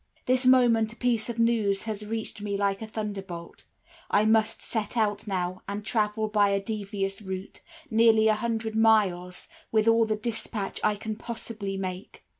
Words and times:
This 0.25 0.47
moment 0.47 0.93
a 0.93 0.95
piece 0.95 1.29
of 1.29 1.37
news 1.37 1.83
has 1.83 2.03
reached 2.03 2.41
me 2.41 2.57
like 2.57 2.81
a 2.81 2.87
thunderbolt. 2.87 3.65
I 4.09 4.25
must 4.25 4.63
set 4.63 4.97
out 4.97 5.27
now, 5.27 5.61
and 5.67 5.85
travel 5.85 6.27
by 6.27 6.49
a 6.49 6.59
devious 6.59 7.21
route, 7.21 7.61
nearly 7.91 8.27
a 8.27 8.33
hundred 8.33 8.75
miles, 8.75 9.47
with 9.71 9.87
all 9.87 10.05
the 10.07 10.15
dispatch 10.17 10.79
I 10.83 10.95
can 10.95 11.17
possibly 11.17 11.77
make. 11.77 12.23